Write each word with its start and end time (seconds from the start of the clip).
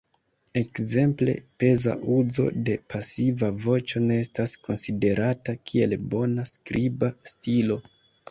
Ekzemple, 0.59 1.33
peza 1.63 1.93
uzo 2.13 2.45
de 2.69 2.77
pasiva 2.93 3.51
voĉo 3.67 4.01
ne 4.05 4.17
estas 4.23 4.57
konsiderata 4.69 5.57
kiel 5.73 5.95
bona 6.15 6.49
skriba 6.53 7.11
stilo. 7.33 7.79